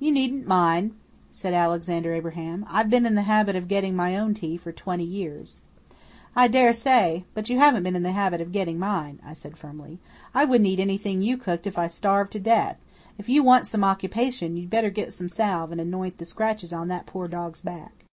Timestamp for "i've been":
2.68-3.06